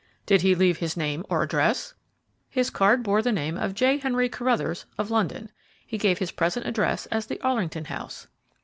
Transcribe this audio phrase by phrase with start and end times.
[0.25, 1.93] "Did he leave his name or address?"
[2.49, 3.97] "His card bore the name of J.
[3.99, 5.51] Henry Carruthers, of London.
[5.85, 8.25] He gave his present address as the Arlington House."